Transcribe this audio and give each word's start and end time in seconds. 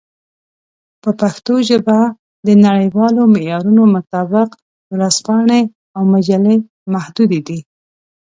په 1.01 1.09
پښتو 1.19 1.53
ژبه 1.69 1.97
د 2.47 2.49
نړیوالو 2.65 3.21
معیارونو 3.33 3.83
مطابق 3.95 4.49
ورځپاڼې 4.93 5.61
او 5.95 6.01
مجلې 6.13 6.55
محدودې 6.93 7.41
دي. 7.47 7.59